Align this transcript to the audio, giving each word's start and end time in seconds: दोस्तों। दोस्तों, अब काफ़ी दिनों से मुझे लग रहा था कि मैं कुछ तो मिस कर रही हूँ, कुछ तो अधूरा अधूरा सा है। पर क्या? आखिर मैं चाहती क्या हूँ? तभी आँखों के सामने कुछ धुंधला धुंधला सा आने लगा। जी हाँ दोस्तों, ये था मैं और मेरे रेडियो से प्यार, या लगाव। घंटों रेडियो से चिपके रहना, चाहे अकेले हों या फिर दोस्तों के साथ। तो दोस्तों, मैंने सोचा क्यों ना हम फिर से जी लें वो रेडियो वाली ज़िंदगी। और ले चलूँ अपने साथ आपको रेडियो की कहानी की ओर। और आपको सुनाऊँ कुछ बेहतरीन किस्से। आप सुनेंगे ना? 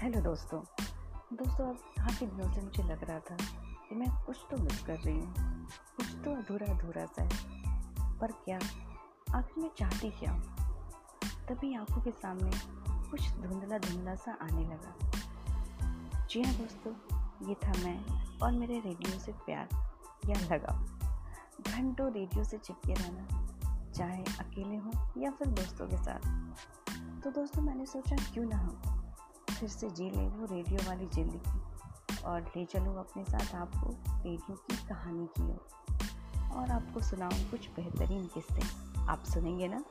दोस्तों। 0.00 0.60
दोस्तों, 1.36 1.68
अब 1.68 1.76
काफ़ी 1.76 2.26
दिनों 2.26 2.52
से 2.52 2.60
मुझे 2.60 2.82
लग 2.82 3.04
रहा 3.04 3.18
था 3.18 3.36
कि 3.88 3.94
मैं 3.94 4.24
कुछ 4.26 4.36
तो 4.50 4.56
मिस 4.56 4.82
कर 4.82 4.98
रही 4.98 5.20
हूँ, 5.20 5.34
कुछ 5.96 6.06
तो 6.24 6.34
अधूरा 6.34 6.66
अधूरा 6.66 7.06
सा 7.06 7.22
है। 7.22 7.28
पर 8.18 8.32
क्या? 8.32 8.58
आखिर 9.34 9.62
मैं 9.62 9.70
चाहती 9.78 10.10
क्या 10.10 10.32
हूँ? 10.32 10.42
तभी 11.48 11.74
आँखों 11.74 12.02
के 12.02 12.10
सामने 12.10 12.50
कुछ 13.10 13.30
धुंधला 13.30 13.78
धुंधला 13.78 14.14
सा 14.14 14.38
आने 14.42 14.64
लगा। 14.64 15.10
जी 16.30 16.42
हाँ 16.42 16.54
दोस्तों, 16.54 16.92
ये 17.48 17.54
था 17.54 17.72
मैं 17.84 18.20
और 18.38 18.52
मेरे 18.52 18.80
रेडियो 18.80 19.18
से 19.18 19.32
प्यार, 19.32 19.68
या 20.28 20.40
लगाव। 20.40 20.84
घंटों 21.72 22.12
रेडियो 22.12 22.44
से 22.44 22.58
चिपके 22.58 22.94
रहना, 22.94 23.26
चाहे 23.92 24.22
अकेले 24.22 24.76
हों 24.76 25.22
या 25.22 25.30
फिर 25.30 25.48
दोस्तों 25.48 25.88
के 25.88 25.96
साथ। 25.96 26.18
तो 27.22 27.30
दोस्तों, 27.30 27.62
मैंने 27.62 27.86
सोचा 27.86 28.16
क्यों 28.16 28.44
ना 28.44 28.56
हम 28.56 28.99
फिर 29.60 29.68
से 29.68 29.90
जी 29.90 30.10
लें 30.10 30.28
वो 30.28 30.46
रेडियो 30.46 30.88
वाली 30.88 31.06
ज़िंदगी। 31.06 32.22
और 32.22 32.40
ले 32.56 32.64
चलूँ 32.64 32.98
अपने 32.98 33.24
साथ 33.24 33.54
आपको 33.54 33.90
रेडियो 34.22 34.54
की 34.54 34.76
कहानी 34.88 35.26
की 35.26 35.42
ओर। 35.42 36.52
और 36.52 36.70
आपको 36.70 37.00
सुनाऊँ 37.00 37.50
कुछ 37.50 37.68
बेहतरीन 37.68 38.26
किस्से। 38.26 38.62
आप 39.06 39.24
सुनेंगे 39.24 39.68
ना? 39.68 39.84